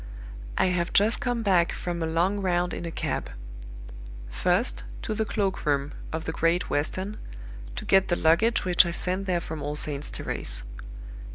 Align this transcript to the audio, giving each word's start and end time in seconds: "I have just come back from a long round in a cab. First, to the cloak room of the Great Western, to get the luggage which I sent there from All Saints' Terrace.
"I 0.57 0.65
have 0.73 0.93
just 0.93 1.21
come 1.21 1.43
back 1.43 1.71
from 1.71 2.01
a 2.01 2.07
long 2.07 2.39
round 2.39 2.73
in 2.73 2.87
a 2.87 2.91
cab. 2.91 3.29
First, 4.31 4.83
to 5.03 5.13
the 5.13 5.25
cloak 5.25 5.63
room 5.63 5.93
of 6.11 6.25
the 6.25 6.31
Great 6.31 6.71
Western, 6.71 7.19
to 7.75 7.85
get 7.85 8.07
the 8.07 8.15
luggage 8.15 8.65
which 8.65 8.83
I 8.83 8.89
sent 8.89 9.27
there 9.27 9.39
from 9.39 9.61
All 9.61 9.75
Saints' 9.75 10.09
Terrace. 10.09 10.63